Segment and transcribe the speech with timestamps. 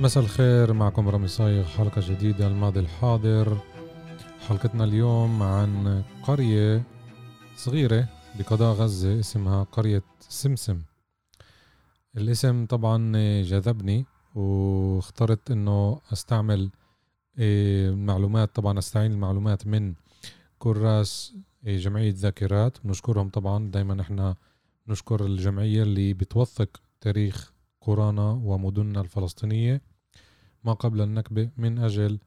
[0.00, 3.58] مساء الخير معكم رامي صايغ حلقة جديدة الماضي الحاضر.
[4.48, 6.82] حلقتنا اليوم عن قرية
[7.56, 8.08] صغيرة
[8.38, 10.82] بقضاء غزة اسمها قرية سمسم.
[12.16, 13.12] الاسم طبعا
[13.42, 16.70] جذبني واخترت إنه أستعمل
[17.38, 19.94] إيه، معلومات طبعا أستعين المعلومات من
[20.58, 21.34] كراس
[21.66, 22.78] إيه، جمعية ذاكرات.
[22.84, 24.36] بنشكرهم طبعا دايما إحنا
[24.88, 29.95] نشكر الجمعية اللي بتوثق تاريخ قرانا ومدننا الفلسطينية.
[30.66, 32.18] ما قبل النكبة من أجل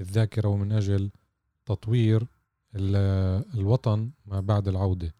[0.00, 1.10] الذاكرة ومن أجل
[1.66, 2.26] تطوير
[3.54, 5.14] الوطن ما بعد العودة.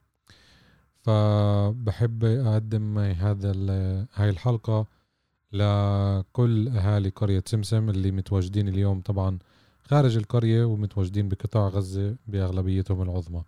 [1.02, 3.52] فبحب أقدم هذا
[4.14, 4.86] هاي الحلقة
[5.52, 9.38] لكل أهالي قرية سمسم اللي متواجدين اليوم طبعا
[9.82, 13.42] خارج القرية ومتواجدين بقطاع غزة بأغلبيتهم العظمى.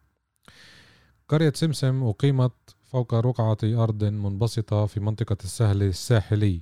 [1.29, 2.53] قرية سمسم أقيمت
[2.85, 6.61] فوق رقعة أرض منبسطة في منطقة السهل الساحلي.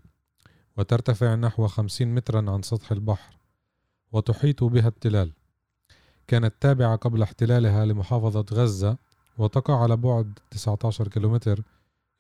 [0.77, 3.39] وترتفع نحو خمسين مترا عن سطح البحر
[4.13, 5.33] وتحيط بها التلال.
[6.27, 8.99] كانت تابعة قبل احتلالها لمحافظة غزة
[9.39, 11.63] وتقع على بعد 19 كيلومتر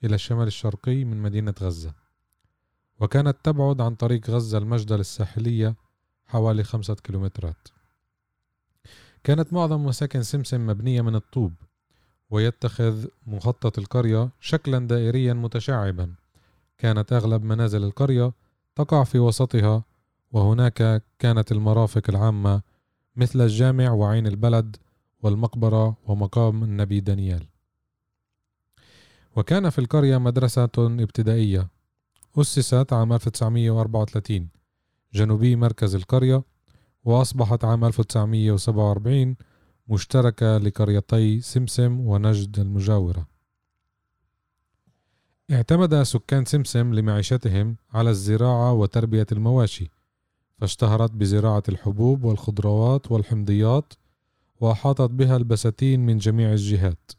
[0.04, 1.94] إلى الشمال الشرقي من مدينة غزة.
[3.00, 5.76] وكانت تبعد عن طريق غزة المجدل الساحلية
[6.26, 7.68] حوالي خمسة كيلومترات.
[9.24, 11.54] كانت معظم مساكن سمسم مبنية من الطوب
[12.30, 16.14] ويتخذ مخطط القرية شكلا دائريا متشعبا.
[16.80, 18.32] كانت أغلب منازل القرية
[18.74, 19.84] تقع في وسطها
[20.32, 22.62] وهناك كانت المرافق العامة
[23.16, 24.76] مثل الجامع وعين البلد
[25.22, 27.46] والمقبرة ومقام النبي دانيال.
[29.36, 31.68] وكان في القرية مدرسة ابتدائية
[32.38, 34.48] أسست عام 1934
[35.14, 36.42] جنوبي مركز القرية
[37.04, 39.36] وأصبحت عام 1947
[39.88, 43.26] مشتركة لقريتي سمسم ونجد المجاورة.
[45.52, 49.90] اعتمد سكان سمسم لمعيشتهم على الزراعة وتربية المواشي
[50.58, 53.92] فاشتهرت بزراعة الحبوب والخضروات والحمضيات
[54.60, 57.12] وأحاطت بها البساتين من جميع الجهات.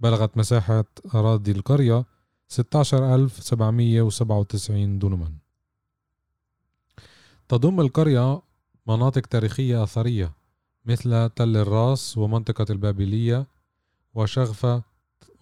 [0.00, 0.84] بلغت مساحة
[1.14, 2.04] أراضي القرية
[2.48, 5.32] 16797 دونما.
[7.48, 8.42] تضم القرية
[8.86, 10.32] مناطق تاريخية أثرية
[10.84, 13.46] مثل تل الراس ومنطقة البابلية
[14.14, 14.82] وشغفة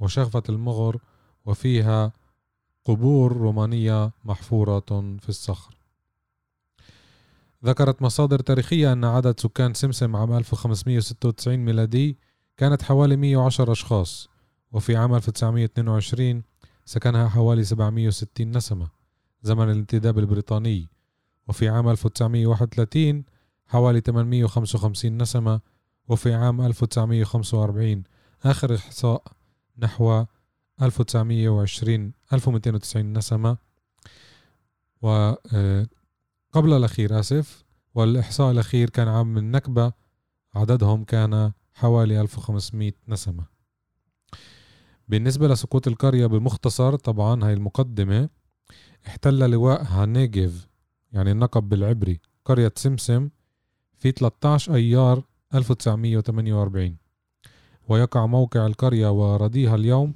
[0.01, 1.01] وشغفة المغر
[1.47, 2.13] وفيها
[2.85, 5.77] قبور رومانية محفورة في الصخر.
[7.65, 12.19] ذكرت مصادر تاريخية أن عدد سكان سمسم عام 1596 ميلادي
[12.57, 14.29] كانت حوالي 110 أشخاص
[14.73, 16.43] وفي عام 1922
[16.85, 18.89] سكنها حوالي 760 نسمة
[19.43, 20.89] زمن الانتداب البريطاني.
[21.49, 23.25] وفي عام 1931
[23.67, 25.61] حوالي 855 نسمة
[26.09, 28.03] وفي عام 1945
[28.45, 29.23] آخر إحصاء
[29.79, 30.25] نحو
[30.83, 33.57] 1920 1290 نسمة.
[35.03, 35.39] وقبل
[36.55, 37.65] آه، الأخير آسف
[37.95, 39.93] والإحصاء الأخير كان عام النكبة
[40.55, 43.45] عددهم كان حوالي 1500 نسمة.
[45.09, 48.29] بالنسبة لسقوط القرية بمختصر طبعا هاي المقدمة.
[49.07, 50.69] احتل لواء هانيجيف
[51.13, 53.29] يعني النقب بالعبري قرية سمسم
[53.99, 55.23] في 13 أيار
[55.55, 56.97] 1948
[57.89, 60.15] ويقع موقع القرية وأراضيها اليوم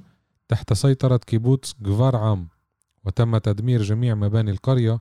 [0.51, 2.47] تحت سيطرة كيبوتس جفار عام
[3.05, 4.99] وتم تدمير جميع مباني القرية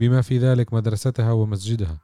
[0.00, 1.98] بما في ذلك مدرستها ومسجدها.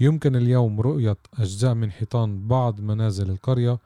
[0.00, 3.78] يمكن اليوم رؤية أجزاء من حيطان بعض منازل القرية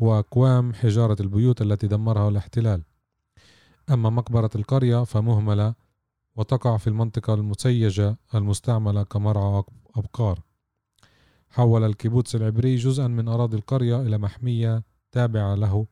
[0.00, 2.82] وأكوام حجارة البيوت التي دمرها الاحتلال.
[3.90, 5.74] أما مقبرة القرية فمهملة
[6.36, 9.62] وتقع في المنطقة المسيجة المستعملة كمرعى
[9.96, 10.40] أبقار.
[11.50, 14.82] حول الكيبوتس العبري جزءا من أراضي القرية إلى محمية
[15.12, 15.86] تابعة له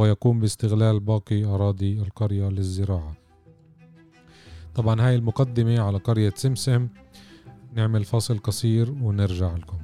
[0.00, 3.16] ويقوم باستغلال باقي أراضي القرية للزراعة.
[4.74, 6.88] طبعا هاي المقدمة على قرية سمسم.
[7.74, 9.78] نعمل فاصل قصير ونرجع لكم.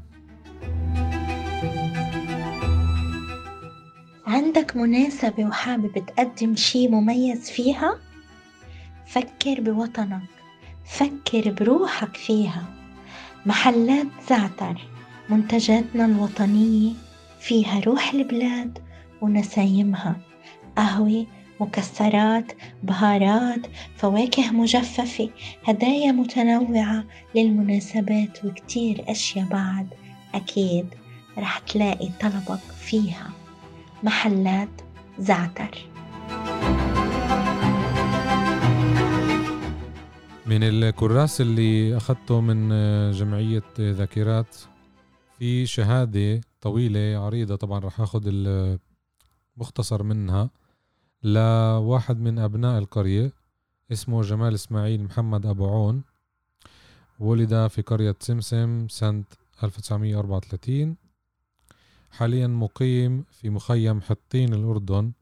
[4.26, 7.98] عندك مناسبة وحابب تقدم شي مميز فيها؟
[9.06, 10.22] فكر بوطنك
[10.84, 12.64] فكر بروحك فيها.
[13.46, 14.80] محلات زعتر
[15.28, 16.92] منتجاتنا الوطنية
[17.40, 18.85] فيها روح البلاد.
[19.26, 20.16] ونسايمها
[20.76, 21.26] قهوة
[21.60, 22.52] مكسرات
[22.82, 25.30] بهارات فواكه مجففة.
[25.64, 29.86] هدايا متنوعة للمناسبات وكتير أشياء بعد.
[30.34, 30.86] أكيد
[31.38, 33.30] رح تلاقي طلبك فيها.
[34.02, 34.68] محلات
[35.18, 35.78] زعتر.
[40.46, 42.68] من الكراس اللي أخذته من
[43.10, 44.56] جمعية ذاكرات
[45.38, 48.22] في شهادة طويلة عريضة طبعا رح أخذ
[49.56, 50.50] المختصر منها
[51.22, 53.32] لواحد من أبناء القرية
[53.92, 56.02] اسمه جمال إسماعيل محمد أبو عون
[57.20, 59.24] ولد في قرية سمسم سنة
[59.64, 60.96] 1934
[62.10, 65.12] حاليا مقيم في مخيم حطين الأردن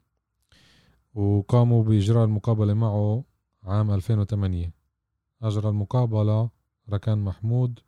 [1.13, 3.23] وقاموا بإجراء المقابلة معه
[3.63, 4.71] عام 2008
[5.41, 6.49] أجرى المقابلة
[6.89, 7.79] ركان محمود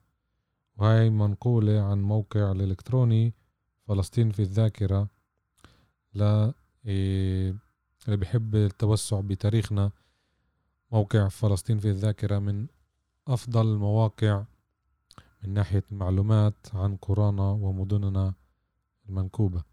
[0.78, 3.34] وهي منقولة عن موقع الإلكتروني
[3.88, 5.17] فلسطين في الذاكرة.
[6.18, 6.54] ل
[6.86, 7.56] إيه،
[8.06, 9.92] اللي بيحب التوسع بتاريخنا
[10.92, 12.68] موقع فلسطين في الذاكرة من
[13.28, 14.44] أفضل المواقع
[15.44, 18.34] من ناحية المعلومات عن قرانا ومدننا
[19.10, 19.64] المنكوبة.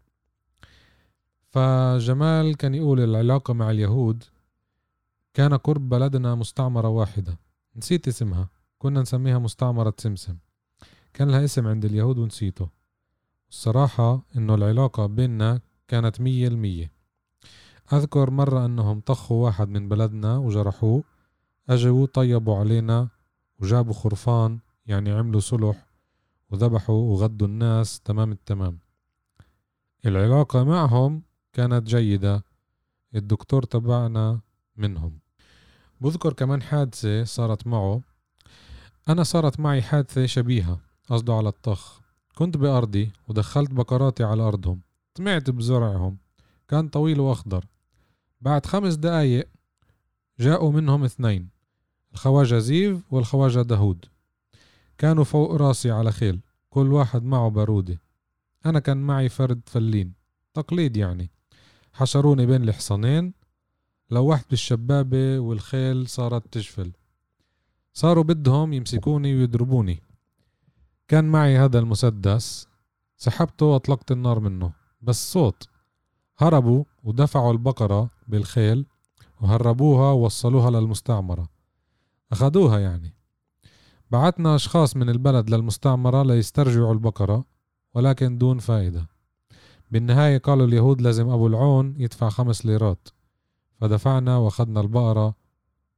[1.49, 4.23] فجمال كان يقول العلاقة مع اليهود
[5.33, 7.39] كان قرب بلدنا مستعمرة واحدة.
[7.75, 8.49] نسيت اسمها.
[8.77, 10.37] كنا نسميها مستعمرة سمسم.
[11.13, 12.69] كان لها اسم عند اليهود ونسيته.
[13.49, 16.91] الصراحة إنه العلاقة بيننا كانت مية المية
[17.93, 21.03] أذكر مرة أنهم طخوا واحد من بلدنا وجرحوه.
[21.69, 23.07] أجوا طيبوا علينا
[23.59, 25.87] وجابوا خرفان يعني عملوا صلح
[26.49, 27.99] وذبحوا وغدوا الناس.
[27.99, 28.79] تمام التمام.
[30.05, 31.21] العلاقة معهم
[31.53, 32.43] كانت جيدة.
[33.15, 34.39] الدكتور تبعنا
[34.77, 35.19] منهم.
[36.01, 38.01] بذكر كمان حادثة صارت معه.
[39.09, 40.79] أنا صارت معي حادثة شبيهة
[41.09, 41.99] قصده على الطخ.
[42.35, 44.81] كنت بأرضي ودخلت بقراتي على أرضهم.
[45.15, 46.17] طمعت بزرعهم.
[46.67, 47.65] كان طويل وأخضر.
[48.41, 49.49] بعد خمس دقايق
[50.39, 51.49] جاءوا منهم اثنين
[52.13, 54.05] الخواجة زيف والخواجة داود
[54.97, 58.01] كانوا فوق راسي على خيل كل واحد معه بارودة.
[58.65, 60.13] أنا كان معي فرد فلين
[60.53, 61.31] تقليد يعني.
[61.93, 63.33] حشروني بين الحصانين
[64.11, 66.91] لوحت بالشبابة والخيل صارت تجفل
[67.93, 70.01] صاروا بدهم يمسكوني ويضربوني.
[71.07, 72.67] كان معي هذا المسدس
[73.17, 74.84] سحبته وأطلقت النار منه.
[75.05, 75.67] بس صوت.
[76.37, 78.85] هربوا ودفعوا البقرة بالخيل
[79.41, 81.49] وهربوها ووصلوها للمستعمرة.
[82.31, 83.13] أخذوها يعني.
[84.11, 87.45] بعتنا أشخاص من البلد للمستعمرة ليسترجعوا البقرة
[87.93, 89.07] ولكن دون فائدة.
[89.91, 93.07] بالنهاية قالوا اليهود لازم أبو العون يدفع خمس ليرات.
[93.77, 95.35] فدفعنا وأخذنا البقرة.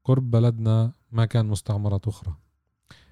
[0.04, 2.36] قرب بلدنا ما كان مستعمرة أخرى.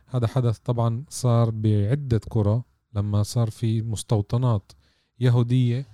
[0.07, 2.63] هذا حدث طبعا صار بعدة قرى
[2.93, 4.71] لما صار في مستوطنات.
[5.19, 5.87] يهودية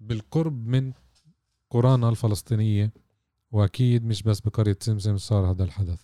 [0.00, 0.92] بالقرب من
[1.70, 2.92] قرانا الفلسطينية
[3.52, 6.00] وأكيد مش بس بقرية سمسم صار هذا الحدث.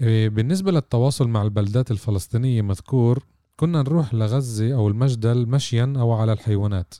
[0.00, 3.26] إيه، بالنسبة للتواصل مع البلدات الفلسطينية مذكور
[3.56, 6.94] كنا نروح لغزة أو المجدل مشيا أو على الحيوانات.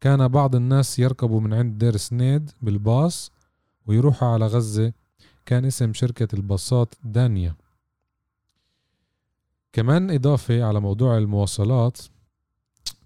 [0.00, 3.32] كان بعض الناس يركبوا من عند دير سنيد بالباص
[3.86, 4.92] ويروحوا على غزة.
[5.46, 7.56] كان اسم شركة الباصات دانيا.
[9.72, 11.98] كمان إضافة على موضوع المواصلات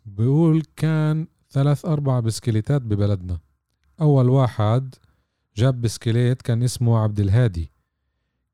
[0.04, 3.38] بيقول كان ثلاث أربع بسكليتات ببلدنا.
[4.00, 4.94] أول واحد
[5.56, 7.70] جاب بسكليت كان اسمه عبد الهادي.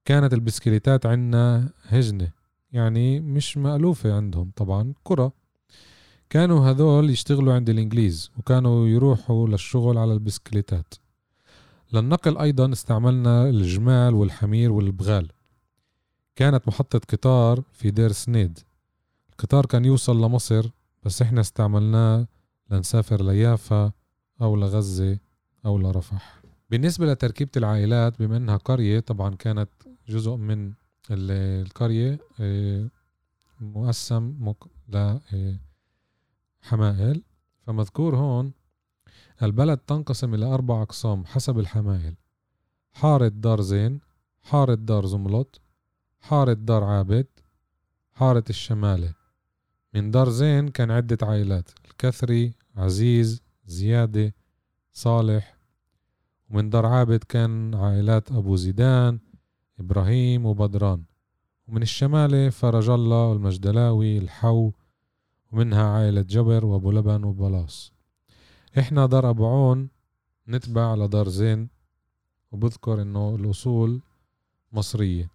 [0.05, 2.33] كانت البسكليتات عنا هجنة
[2.73, 5.33] يعني مش مألوفة عندهم طبعا كرة.
[6.31, 10.95] كانوا هذول يشتغلوا عند الإنجليز وكانوا يروحوا للشغل على البسكليتات.
[11.93, 15.29] للنقل أيضا استعملنا الجمال والحمير والبغال.
[16.37, 18.59] كانت محطة قطار في دير سنيد.
[19.31, 20.71] القطار كان يوصل لمصر
[21.03, 22.29] بس إحنا استعملناه
[22.71, 23.93] لنسافر ليافا
[24.43, 25.19] أو لغزة
[25.67, 26.43] أو لرفح.
[26.71, 29.69] بالنسبة لتركيبة العائلات بما أنها قرية طبعا كانت
[30.09, 30.73] جزء من
[31.11, 32.91] القرية آه،
[33.61, 34.53] مقسم
[34.89, 35.59] لحمائل
[37.17, 37.21] آه،
[37.67, 38.53] فمذكور هون
[39.43, 42.15] البلد تنقسم إلى أربع أقسام حسب الحمائل
[42.93, 44.01] حارة دار زين
[44.43, 45.61] حارة دار زملط
[46.21, 47.27] حارة دار عابد
[48.13, 49.15] حارة الشمالة.
[49.95, 54.35] من دار زين كان عدة عائلات الكثري عزيز زيادة
[54.93, 55.57] صالح.
[56.51, 59.19] ومن دار عابد كان عائلات أبو زيدان
[59.81, 61.03] إبراهيم وبدران.
[61.69, 64.73] ومن الشمالة فرج الله والمجدلاوي الحو
[65.53, 67.93] ومنها عائلة جبر وأبو لبن وبلاص.
[68.79, 69.89] إحنا دار أبو عون
[70.49, 71.69] نتبع لدار زين
[72.53, 74.01] وبذكر إنه الأصول
[74.73, 75.31] مصرية.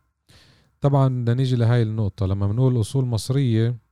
[0.81, 3.84] طبعا بدنا نيجي لهاي النقطة لما بنقول أصول مصرية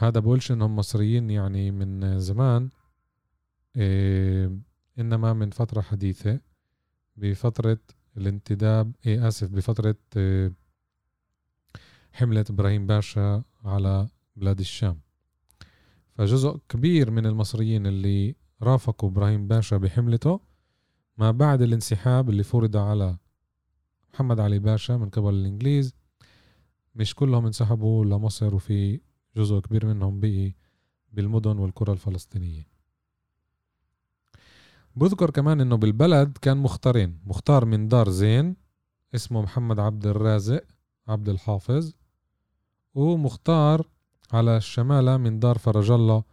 [0.00, 2.68] هذا بقولش إنهم مصريين يعني من زمان
[3.76, 4.50] إيه
[4.98, 6.40] إنما من فترة حديثة
[7.16, 7.78] بفترة
[8.16, 10.52] الانتداب إيه آسف بفترة آه،
[12.12, 15.00] حملة إبراهيم باشا على بلاد الشام.
[16.14, 20.40] فجزء كبير من المصريين اللي رافقوا إبراهيم باشا بحملته
[21.18, 23.16] ما بعد الانسحاب اللي فرض على
[24.14, 25.94] محمد علي باشا من قبل الإنجليز
[26.94, 29.00] مش كلهم انسحبوا لمصر وفي
[29.36, 30.54] جزء كبير منهم بقي
[31.12, 32.66] بالمدن والقرى الفلسطينية.
[34.96, 37.18] بذكر كمان إنه بالبلد كان مختارين.
[37.26, 38.56] مختار من دار زين
[39.14, 40.64] اسمه محمد عبد الرازق
[41.08, 41.92] عبد الحافظ
[42.94, 43.86] ومختار
[44.32, 46.24] على الشمالة من دار فرج الله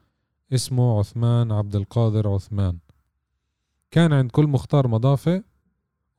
[0.54, 2.78] اسمه عثمان عبد القادر عثمان.
[3.92, 5.44] كان عند كل مختار مضافة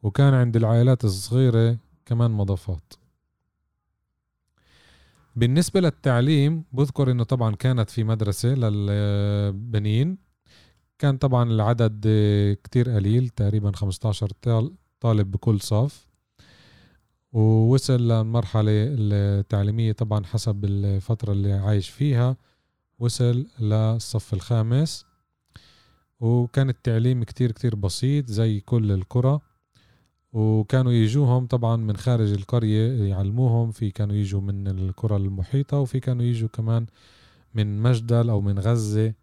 [0.02, 2.92] وكان عند العائلات الصغيرة كمان مضافات.
[5.38, 10.18] بالنسبة للتعليم بذكر إنه طبعا كانت في مدرسة للبنين.
[10.98, 12.06] كان طبعا العدد
[12.64, 14.32] كتير قليل تقريبا 15
[15.00, 16.08] طالب بكل صف.
[17.32, 22.36] ووصل للمرحلة التعليمية طبعا حسب الفترة اللي عايش فيها.
[22.98, 25.04] وصل للصف الخامس.
[26.20, 29.40] وكان التعليم كتير كتير بسيط زي كل القرى.
[30.32, 36.24] وكانوا يجوهم طبعا من خارج القرية يعلموهم في كانوا يجوا من القرى المحيطة وفي كانوا
[36.24, 36.86] يجوا كمان
[37.54, 39.14] من مجدل أو من غزة.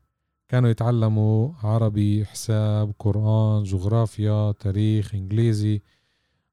[0.48, 5.82] كانوا يتعلموا عربي حساب قرآن جغرافيا تاريخ إنجليزي.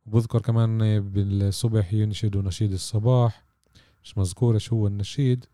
[0.06, 3.44] وبذكر كمان بالصبح ينشدوا نشيد الصباح.
[4.04, 5.44] مش مذكور إيش هو النشيد.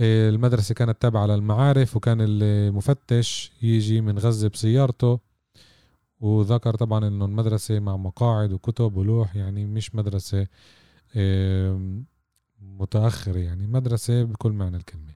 [0.00, 5.31] المدرسة كانت تابعة للمعارف وكان المفتش يجي من غزة بسيارته.
[6.22, 10.46] وذكر طبعا إنه المدرسة مع مقاعد وكتب ولوح يعني مش مدرسة
[12.60, 15.14] متأخرة يعني مدرسة بكل معنى الكلمة.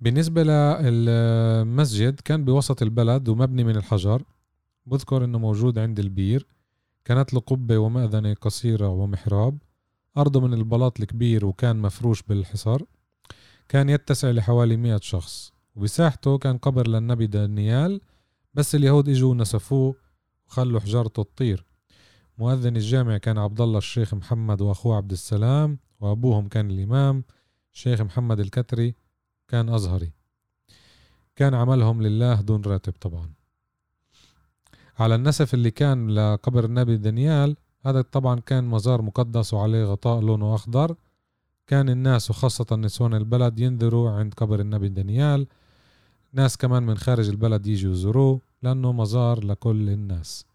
[0.00, 4.22] بالنسبة للمسجد كان بوسط البلد ومبني من الحجر.
[4.86, 6.46] بذكر إنه موجود عند البير.
[7.04, 9.58] كانت له قبة ومأذنة قصيرة ومحراب.
[10.16, 12.82] أرضه من البلاط الكبير وكان مفروش بالحصر
[13.68, 15.52] كان يتسع لحوالي مئة شخص.
[15.76, 18.00] وبساحته كان قبر للنبي دانيال
[18.54, 19.94] بس اليهود إجوا نسفوه
[20.46, 21.66] وخلوا حجارته تطير.
[22.38, 27.24] مؤذن الجامع كان عبد الله الشيخ محمد وأخوه عبد السلام وأبوهم كان الإمام
[27.72, 28.94] الشيخ محمد الكتري
[29.48, 30.12] كان أزهري.
[31.36, 33.32] كان عملهم لله دون راتب طبعا.
[34.98, 40.54] على النسف اللي كان لقبر النبي دانيال هذا طبعا كان مزار مقدس وعليه غطاء لونه
[40.54, 40.96] أخضر.
[41.66, 45.46] كان الناس وخاصة نسوان البلد ينذروا عند قبر النبي دانيال
[46.32, 50.46] ناس كمان من خارج البلد يجوا يزوروه لأنه مزار لكل الناس.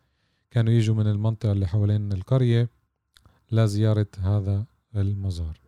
[0.51, 2.70] كانوا يجوا من المنطقة اللي حوالين القرية
[3.51, 4.65] لزيارة هذا
[4.96, 5.60] المزار.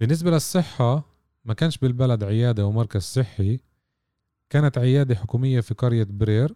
[0.00, 1.04] بالنسبة للصحة
[1.44, 3.60] ما كانش بالبلد عيادة ومركز صحي
[4.50, 6.54] كانت عيادة حكومية في قرية برير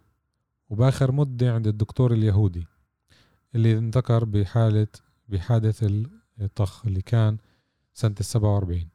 [0.69, 2.67] وبآخر مدة عند الدكتور اليهودي
[3.55, 4.87] اللي انذكر بحالة
[5.29, 5.85] بحادث
[6.41, 7.37] الطخ اللي كان
[7.93, 8.94] سنة السبعة وأربعين.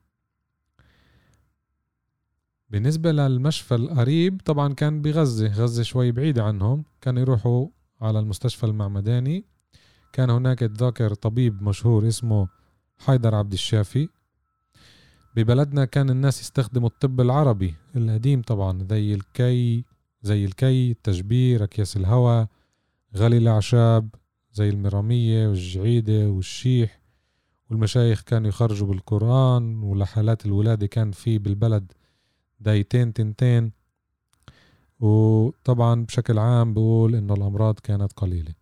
[2.70, 6.84] بالنسبة للمشفى القريب طبعا كان بغزة غزة شوي بعيدة عنهم.
[7.00, 7.68] كانوا يروحوا
[8.00, 9.44] على المستشفى المعمداني.
[10.12, 12.48] كان هناك ذاكر طبيب مشهور اسمه
[12.98, 14.08] حيدر عبد الشافي.
[15.36, 19.84] ببلدنا كان الناس يستخدموا الطب العربي القديم طبعا زي الكي
[20.22, 22.46] زي الكي التجبير أكياس الهواء
[23.16, 24.08] غلي الأعشاب
[24.52, 27.00] زي المرامية والجعيدة والشيح.
[27.70, 31.92] والمشايخ كانوا يخرجوا بالقرآن ولحالات الولادة كان في بالبلد
[32.60, 33.72] دايتين تنتين.
[35.00, 38.54] وطبعا بشكل عام بقول إنه الأمراض كانت قليلة.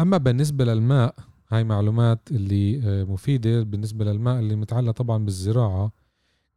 [0.00, 1.14] أما بالنسبة للماء
[1.48, 5.92] هاي معلومات اللي آه، مفيدة بالنسبة للماء اللي متعلق طبعا بالزراعة.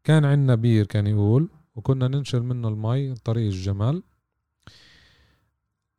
[0.03, 4.03] كان عندنا بير كان يقول وكنا ننشر منه المي عن طريق الجمل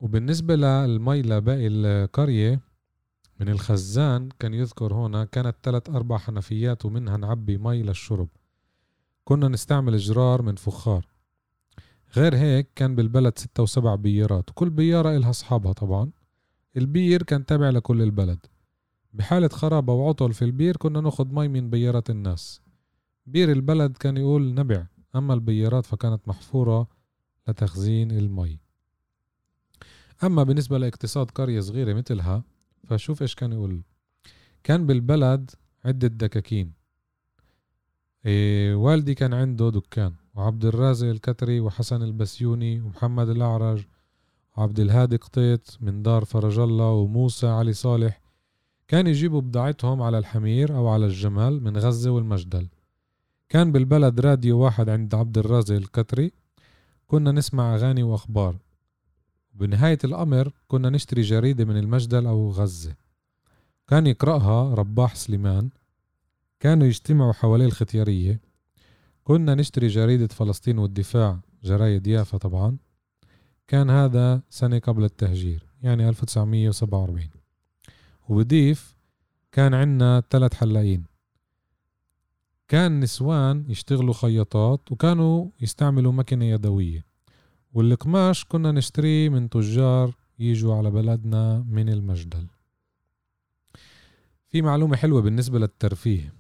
[0.01, 2.61] وبالنسبة للمي لباقي القرية
[3.41, 8.29] من الخزان كان يذكر هنا كانت ثلاث أربع حنفيات ومنها نعبي مي للشرب.
[9.29, 11.07] كنا نستعمل جرار من فخار.
[12.17, 16.11] غير هيك كان بالبلد ستة وسبع بيارات وكل بيارة إلها أصحابها طبعا.
[16.77, 18.47] البير كان تابع لكل البلد.
[19.13, 22.61] بحالة خراب أو عطل في البير كنا ناخد مي من بيارات الناس.
[23.27, 26.89] بير البلد كان يقول نبع أما البيارات فكانت محفورة
[27.49, 28.59] لتخزين المي.
[30.25, 32.45] أما بالنسبة لاقتصاد قرية صغيرة مثلها
[32.85, 33.83] فشوف إيش كان يقول.
[34.65, 35.51] كان بالبلد
[35.85, 36.76] عدة دكاكين.
[38.27, 43.85] إيه والدي كان عنده دكان وعبد الرازق الكتري وحسن البسيوني ومحمد الأعرج
[44.57, 48.21] وعبد الهادي قطيط من دار فرج الله وموسى علي صالح.
[48.89, 52.69] كان يجيبوا بضاعتهم على الحمير أو على الجمال من غزة والمجدل.
[53.49, 56.33] كان بالبلد راديو واحد عند عبد الرازق الكتري.
[57.07, 58.57] كنا نسمع أغاني وأخبار.
[59.55, 62.95] بنهاية الأمر كنا نشتري جريدة من المجدل أو غزة.
[63.89, 65.71] كان يقرأها رباح سليمان.
[66.61, 68.41] كانوا يجتمعوا حواليه الختيارية.
[69.25, 72.77] كنا نشتري جريدة فلسطين والدفاع جرايد يافا طبعا.
[73.69, 77.29] كان هذا سنة قبل التهجير يعني 1947
[78.29, 78.97] وبضيف
[79.53, 81.05] كان عنا ثلاث حلاقين.
[82.69, 87.05] كان نسوان يشتغلوا خياطات وكانوا يستعملوا مكنة يدوية.
[87.73, 92.47] والقماش كنا نشتريه من تجار يجوا على بلدنا من المجدل.
[94.49, 96.35] في معلومة حلوة بالنسبة للترفيه.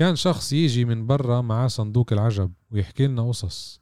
[0.00, 3.80] كان شخص يجي من برا معاه صندوق العجب ويحكي لنا قصص.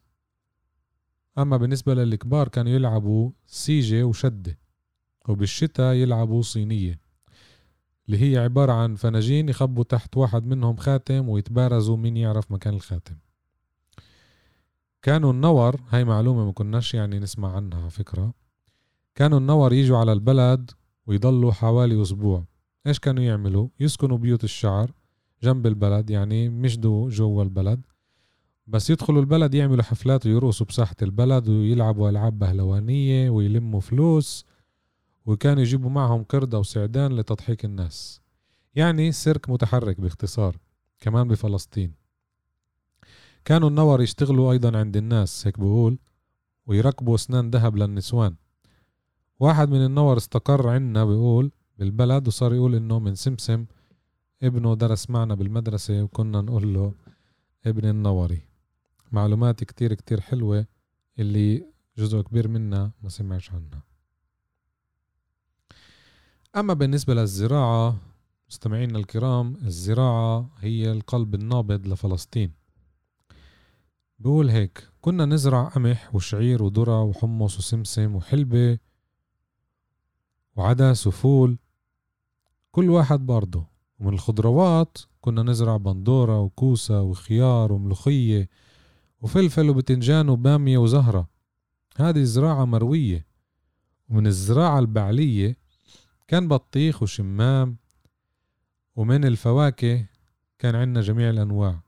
[1.39, 4.59] أما بالنسبة للكبار كانوا يلعبوا سيجة وشدة
[5.29, 7.01] وبالشتاء يلعبوا صينية
[8.07, 13.17] اللي هي عبارة عن فناجين يخبوا تحت واحد منهم خاتم ويتبارزوا مين يعرف مكان الخاتم.
[15.03, 18.35] كانوا النور هاي معلومة ما كناش يعني نسمع عنها فكرة.
[19.15, 20.71] كانوا النور يجوا على البلد
[21.07, 22.45] ويضلوا حوالي أسبوع.
[22.87, 24.98] إيش كانوا يعملوا؟ يسكنوا بيوت الشعر
[25.42, 27.80] جنب البلد يعني مش دو جوا البلد.
[28.66, 34.47] بس يدخلوا البلد يعملوا حفلات ويرقصوا بساحة البلد ويلعبوا ألعاب بهلوانية ويلموا فلوس.
[35.26, 38.21] وكانوا يجيبوا معهم قردة وسعدان لتضحيك الناس.
[38.75, 40.57] يعني سيرك متحرك باختصار
[41.00, 41.92] كمان بفلسطين.
[43.45, 45.99] كانوا النور يشتغلوا أيضا عند الناس هيك بقول
[46.66, 48.37] ويركبوا أسنان ذهب للنسوان.
[49.40, 53.66] واحد من النور استقر عنا بيقول بالبلد وصار يقول إنه من سمسم
[54.42, 56.95] ابنه درس معنا بالمدرسة وكنا نقول له
[57.66, 58.42] ابن النوري.
[59.12, 60.66] معلومات كتير كتير حلوة
[61.18, 61.66] اللي
[61.99, 63.83] جزء كبير منها ما سمعش عنها.
[66.57, 67.97] أما بالنسبة للزراعة
[68.49, 72.52] مستمعينا الكرام الزراعة هي القلب النابض لفلسطين.
[74.18, 78.78] بقول هيك كنا نزرع قمح وشعير وذرة وحمص وسمسم وحلبة
[80.57, 81.59] وعدس وفول
[82.71, 88.49] كل واحد برضه ومن الخضروات كنا نزرع بندورة وكوسة وخيار وملوخية
[89.21, 91.29] وفلفل وبتنجان وبامية وزهرة.
[91.97, 93.27] هذه زراعة مروية
[94.09, 95.57] ومن الزراعة البعلية
[96.29, 97.77] كان بطيخ وشمام
[98.97, 100.07] ومن الفواكه
[100.59, 101.81] كان عندنا جميع الأنواع.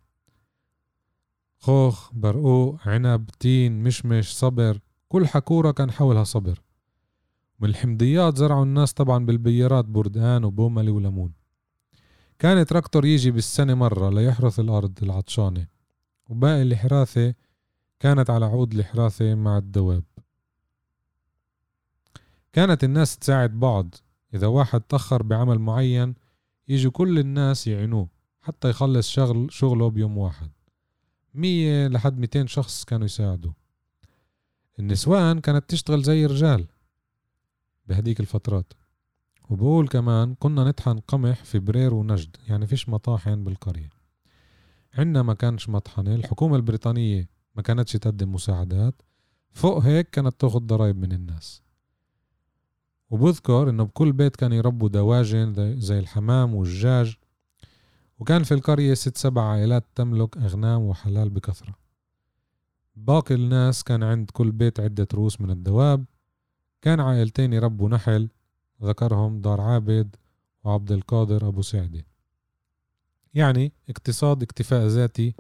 [1.59, 6.63] خوخ برقوق عنب تين مشمش صبر كل حكورة كان حولها صبر.
[7.61, 11.40] من الحمضيات زرعوا الناس طبعا بالبيارات بردقان وبوملي وليمون.
[12.41, 15.67] كان تراكتور يجي بالسنة مرة ليحرث الأرض العطشانة
[16.29, 17.35] وباقي الحراثة
[17.99, 20.05] كانت على عود الحراثة مع الدواب.
[22.53, 23.95] كانت الناس تساعد بعض
[24.35, 26.15] إذا واحد تأخر بعمل معين
[26.69, 28.09] يجوا كل الناس يعينوه
[28.41, 30.51] حتى يخلص شغل شغله بيوم واحد.
[31.35, 33.53] مية لحد ميتين شخص كانوا يساعدوا
[34.79, 36.67] النسوان كانت تشتغل زي الرجال
[37.87, 38.73] بهديك الفترات.
[39.51, 43.91] وبقول كمان كنا نطحن قمح في برير ونجد يعني فيش مطاحن بالقرية.
[44.95, 49.03] عنا ما كانش مطحنة الحكومة البريطانية ما كانتش تقدم مساعدات.
[49.53, 51.63] فوق هيك كانت تاخد ضرائب من الناس.
[53.11, 57.17] وبذكر إنه بكل بيت كان يربوا دواجن زي الحمام والدجاج.
[58.19, 61.75] وكان في القرية ست سبع عائلات تملك أغنام وحلال بكثرة.
[62.97, 66.05] باقي الناس كان عند كل بيت عدة رؤوس من الدواب.
[66.83, 68.29] كان عائلتين يربوا نحل
[68.83, 70.17] ذكرهم دار عابد
[70.65, 72.07] وعبد القادر أبو سعدة
[73.35, 75.35] يعني اقتصاد اكتفاء ذاتي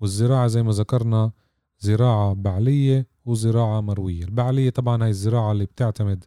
[0.00, 1.32] والزراعة زي ما ذكرنا
[1.78, 4.24] زراعة بعلية وزراعة مروية.
[4.24, 6.24] البعلية طبعا هاي الزراعة اللي بتعتمد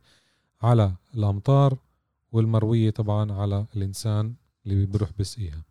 [0.62, 1.78] على الأمطار
[2.32, 4.34] والمروية طبعا على الإنسان
[4.66, 5.64] اللي بيروح بسقيها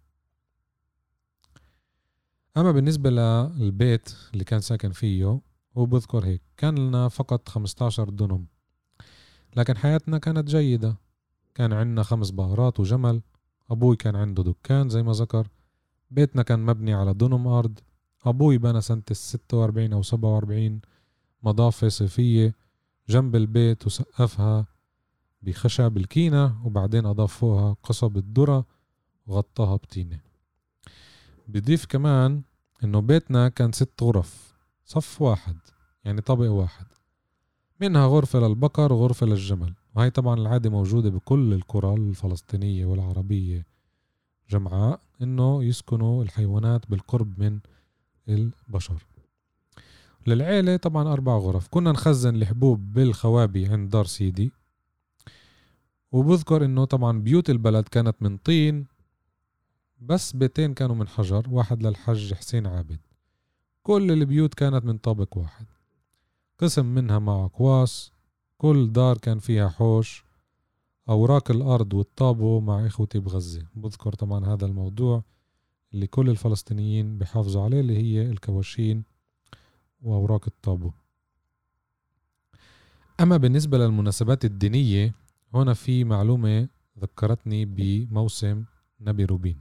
[2.56, 5.40] أما بالنسبة للبيت اللي كان ساكن فيه
[5.76, 8.46] هو بذكر هيك كان لنا فقط 15 دنم
[9.56, 10.96] لكن حياتنا كانت جيدة.
[11.54, 13.22] كان عندنا خمس بقرات وجمل.
[13.70, 15.48] أبوي كان عنده دكان زي ما ذكر.
[16.10, 17.78] بيتنا كان مبني على دنم أرض.
[18.24, 20.80] أبوي بنى سنة الستة وأربعين أو سبعة وأربعين.
[21.42, 22.54] مضافة صيفية
[23.08, 24.66] جنب البيت وسقفها
[25.42, 28.66] بخشب الكينة وبعدين أضاف فوقها قصب الذرة
[29.26, 30.20] وغطاها بطينة.
[31.48, 32.42] بضيف كمان
[32.84, 34.58] إنه بيتنا كان ست غرف.
[34.84, 35.56] صف واحد
[36.04, 36.86] يعني طابق واحد.
[37.80, 39.74] منها غرفة للبقر وغرفة للجمل.
[39.94, 43.66] وهي طبعا العادة موجودة بكل القرى الفلسطينية والعربية.
[44.50, 47.60] جمعاء إنه يسكنوا الحيوانات بالقرب من
[48.28, 49.06] البشر.
[50.26, 51.68] للعيلة طبعا أربع غرف.
[51.68, 54.52] كنا نخزن الحبوب بالخوابي عند دار سيدي.
[56.12, 58.86] وبذكر إنه طبعا بيوت البلد كانت من طين
[60.00, 62.98] بس بيتين كانوا من حجر واحد للحج حسين عابد.
[63.82, 65.66] كل البيوت كانت من طابق واحد.
[66.58, 68.12] قسم منها مع أقواس
[68.58, 70.24] كل دار كان فيها حوش
[71.08, 73.66] أوراق الأرض والطابو مع إخوتي بغزة.
[73.74, 75.22] بذكر طبعا هذا الموضوع
[75.94, 79.04] اللي كل الفلسطينيين بحافظوا عليه اللي هي الكواشين
[80.02, 80.92] وأوراق الطابو.
[83.20, 85.14] أما بالنسبة للمناسبات الدينية
[85.54, 86.68] هنا في معلومة
[86.98, 88.64] ذكرتني بموسم
[89.00, 89.60] نبي روبين.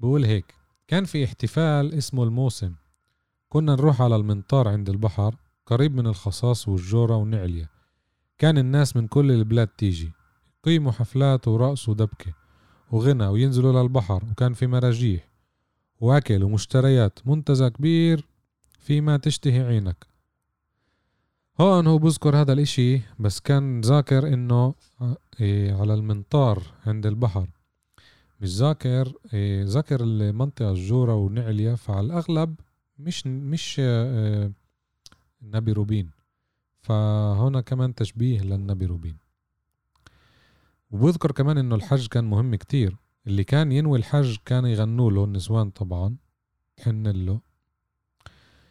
[0.00, 0.54] بقول هيك
[0.88, 2.74] كان في احتفال اسمه الموسم.
[3.52, 5.34] كنا نروح على المنطار عند البحر
[5.66, 7.70] قريب من الخصاص والجورة ونعلية
[8.38, 10.12] كان الناس من كل البلاد تيجي.
[10.62, 12.32] قيموا حفلات ورقص ودبكة
[12.90, 15.28] وغنى وينزلوا للبحر وكان في مراجيح.
[16.00, 18.26] وأكل ومشتريات منتزه كبير
[18.78, 20.06] فيما تشتهي عينك.
[21.60, 24.74] هون هو بذكر هذا الإشي بس كان ذاكر إنه
[25.40, 27.48] إيه على المنطار عند البحر.
[28.40, 32.54] مش ذاكر إيه ذاكر المنطقة الجورة ونعلية فعلى الأغلب
[33.02, 34.52] مش مش إيه
[35.42, 36.10] النبي روبين.
[36.82, 39.16] فهنا كمان تشبيه للنبي روبين.
[40.90, 42.96] وبذكر كمان إنه الحج كان مهم كتير.
[43.26, 46.16] اللي كان ينوي الحج كان يغنوا له النسوان طبعا
[46.76, 47.40] تحن له.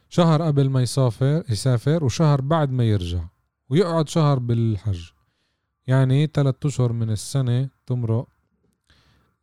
[0.08, 3.24] شهر قبل ما يسافر يسافر وشهر بعد ما يرجع.
[3.68, 5.10] ويقعد شهر بالحج.
[5.86, 8.28] يعني ثلاثة أشهر من السنة تمرق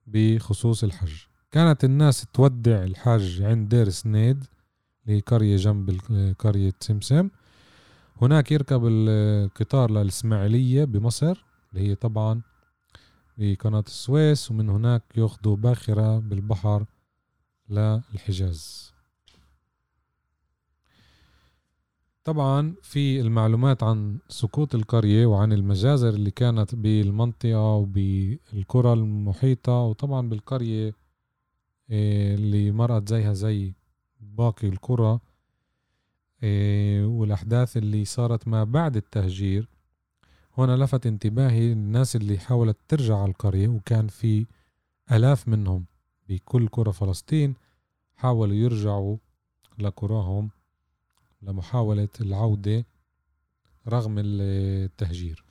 [0.07, 1.13] بخصوص الحج.
[1.51, 4.45] كانت الناس تودع الحج عند دير سنيد.
[5.09, 5.99] اللي قرية جنب
[6.39, 7.29] قرية سمسم
[8.21, 12.41] هناك يركب القطار للإسماعيلية بمصر اللي هي طبعا
[13.37, 16.85] بقناة السويس ومن هناك ياخذوا باخرة بالبحر
[17.69, 18.93] للحجاز.
[22.23, 30.93] طبعا في المعلومات عن سقوط القرية وعن المجازر اللي كانت بالمنطقة وبالقرى المحيطة وطبعا بالقرية
[31.91, 33.73] آه، اللي مرقت زيها زي
[34.19, 35.19] باقي القرى
[36.43, 39.67] آه، والأحداث اللي صارت ما بعد التهجير.
[40.57, 44.45] هنا لفت انتباهي الناس اللي حاولت ترجع على القرية وكان في
[45.11, 45.85] ألاف منهم
[46.29, 47.55] بكل قرى فلسطين
[48.15, 49.17] حاولوا يرجعوا
[49.79, 50.49] لقراهم
[51.41, 52.85] لمحاولة العودة
[53.87, 55.45] رغم التهجير.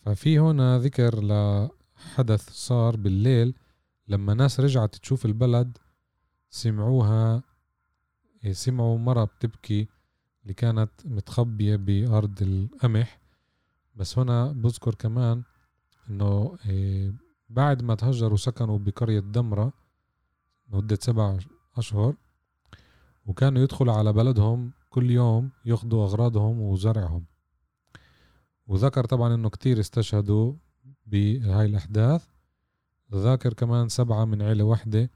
[0.00, 3.54] ففي هنا ذكر لحدث صار بالليل
[4.08, 5.78] لما ناس رجعت تشوف البلد
[6.54, 7.42] سمعوها
[8.50, 9.88] سمعوا مرة بتبكي
[10.42, 13.20] اللي كانت متخبية بأرض القمح.
[13.94, 15.42] بس هنا بذكر كمان
[16.10, 17.14] إنه إيه،
[17.48, 19.72] بعد ما تهجروا سكنوا بقرية دمرة
[20.68, 21.38] مدة سبع
[21.76, 22.14] أشهر
[23.26, 27.24] وكانوا يدخلوا على بلدهم كل يوم ياخدوا أغراضهم وزرعهم.
[28.66, 30.54] وذكر طبعا إنه كتير استشهدوا
[31.06, 32.28] بهاي الأحداث.
[33.14, 35.10] ذاكر كمان سبعة من عيلة واحدة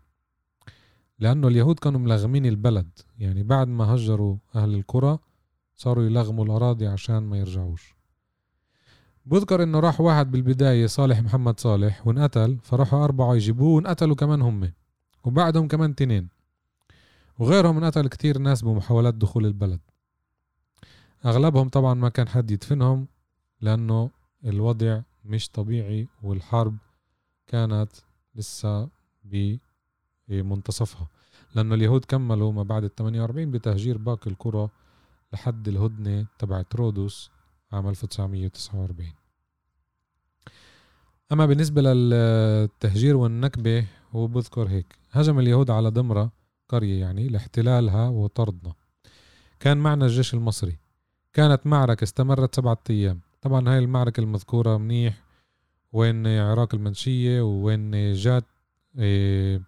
[1.18, 2.88] لأنه اليهود كانوا ملغمين البلد.
[3.18, 5.18] يعني بعد ما هجروا أهل القرى
[5.76, 7.96] صاروا يلغموا الأراضي عشان ما يرجعوش.
[9.26, 14.72] بذكر إنه راح واحد بالبداية صالح محمد صالح وانقتل فراحوا أربعة يجيبوه وانقتلوا كمان هم
[15.24, 16.29] وبعدهم كمان تنين
[17.38, 19.81] وغيرهم انقتل كتير ناس بمحاولات دخول البلد.
[21.26, 23.09] أغلبهم طبعا ما كان حد يدفنهم
[23.61, 24.11] لأنه
[24.44, 26.76] الوضع مش طبيعي والحرب
[27.46, 27.90] كانت
[28.35, 28.88] لسه
[30.28, 31.08] بمنتصفها
[31.54, 34.68] لأنه اليهود كملوا ما بعد ال 48 بتهجير باقي القرى
[35.32, 37.30] لحد الهدنة تبعت رودوس
[37.72, 39.12] عام 1949
[41.32, 44.86] أما بالنسبة للتهجير والنكبة هو بذكر هيك.
[45.12, 46.32] هجم اليهود على دمرة
[46.68, 48.74] قرية يعني لاحتلالها وطردنا.
[49.60, 50.76] كان معنا الجيش المصري.
[51.32, 53.20] كانت معركة استمرت سبعة أيام.
[53.42, 55.22] طبعا هاي المعركة المذكورة منيح
[55.92, 58.44] وين عراق المنشية وين جات
[58.98, 59.62] إيه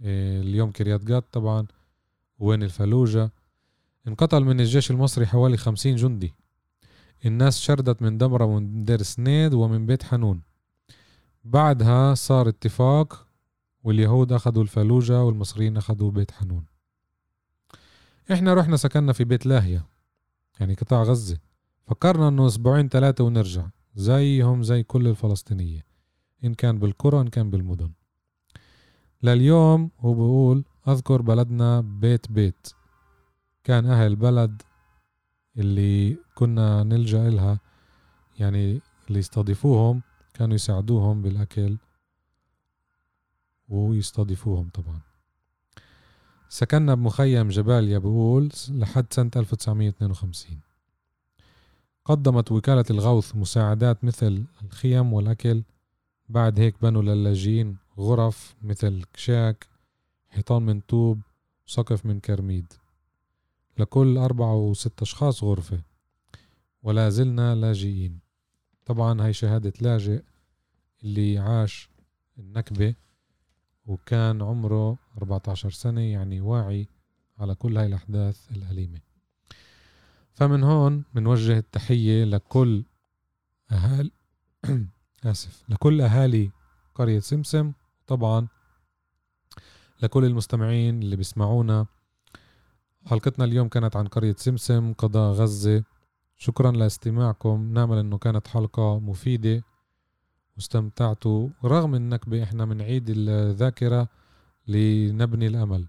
[0.00, 1.66] اليوم كريات جات طبعا.
[2.38, 3.30] وين الفلوجة
[4.08, 6.34] انقتل من الجيش المصري حوالي خمسين جندي.
[7.26, 10.40] الناس شردت من دمرة ومن دير سنيد ومن بيت حنون.
[11.44, 13.26] بعدها صار اتفاق
[13.84, 16.64] واليهود أخذوا الفلوجة والمصريين أخذوا بيت حنون.
[18.32, 19.86] إحنا رحنا سكننا في بيت لاهية
[20.60, 21.38] يعني قطاع غزة.
[21.86, 25.84] فكرنا إنه أسبوعين ثلاثة ونرجع زيهم زي كل الفلسطينية.
[26.44, 27.90] إن كان بالقرى إن كان بالمدن.
[29.26, 32.68] لليوم هو بقول أذكر بلدنا بيت بيت.
[33.64, 34.62] كان أهل البلد
[35.58, 37.60] اللي كنا نلجأ إلها
[38.38, 40.02] يعني اللي يستضيفوهم
[40.34, 41.76] كانوا يساعدوهم بالأكل
[43.68, 45.00] ويستضيفوهم طبعا.
[46.48, 50.60] سكننا بمخيم جباليا بقول لحد سنة 1952
[52.04, 55.62] قدمت وكالة الغوث مساعدات مثل الخيم والأكل.
[56.28, 59.66] بعد هيك بنوا للاجئين غرف مثل كشاك
[60.28, 61.20] حيطان من طوب
[61.66, 62.72] وسقف من كرميد.
[63.78, 65.82] لكل أربعة وست أشخاص غرفة
[66.82, 68.20] ولا زلنا لاجئين.
[68.84, 70.22] طبعا هاي شهادة لاجئ
[71.04, 71.88] اللي عاش
[72.38, 72.94] النكبة
[73.86, 76.88] وكان عمره 14 سنة يعني واعي
[77.38, 79.00] على كل هاي الأحداث الأليمة.
[80.34, 82.84] فمن هون بنوجه التحية لكل
[83.72, 84.10] أهالي
[85.24, 86.50] آسف لكل أهالي
[86.94, 87.72] قرية سمسم
[88.06, 88.48] طبعا
[90.02, 91.86] لكل المستمعين اللي بيسمعونا.
[93.06, 95.84] حلقتنا اليوم كانت عن قرية سمسم قضاء غزة.
[96.36, 97.72] شكرا لاستماعكم.
[97.72, 99.64] نأمل إنه كانت حلقة مفيدة
[100.56, 104.08] واستمتعتوا رغم النكبة إحنا بنعيد الذاكرة
[104.66, 105.86] لنبني الأمل.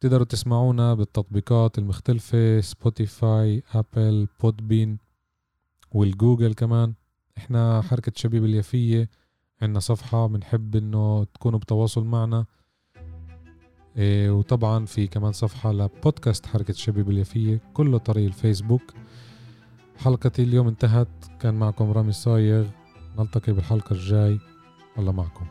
[0.00, 4.98] تقدروا تسمعونا بالتطبيقات المختلفة سبوتيفاي Apple Podbean
[5.92, 6.94] والجوجل كمان.
[7.38, 9.10] إحنا حركة شبيب اليافية.
[9.62, 12.46] عندنا صفحة بنحب إنه تكونوا بتواصل معنا.
[13.96, 18.94] إيه وطبعا في كمان صفحة لبودكاست حركة شبيب اليافية كله طريق الفيسبوك.
[19.98, 21.08] حلقتي اليوم انتهت.
[21.40, 22.66] كان معكم رامي صايغ.
[23.18, 24.38] نلتقي بالحلقة الجاي.
[24.98, 25.46] الله معكم.